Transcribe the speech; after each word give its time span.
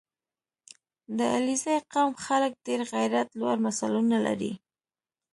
•د 1.17 1.19
علیزي 1.35 1.77
قوم 1.93 2.13
خلک 2.25 2.51
د 2.65 2.67
غیرت 2.91 3.29
لوړ 3.39 3.55
مثالونه 3.65 4.17
لري. 4.27 4.53